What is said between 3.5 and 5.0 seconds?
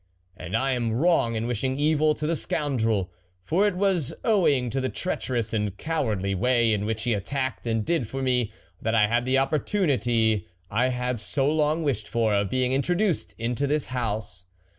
it was owing to the